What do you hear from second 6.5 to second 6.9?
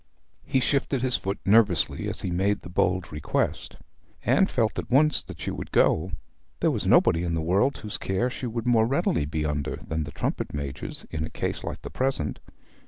There was